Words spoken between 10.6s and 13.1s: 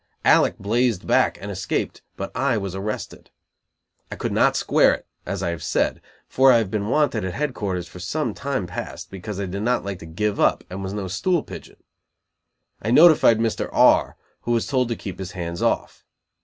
and was no stool pigeon. I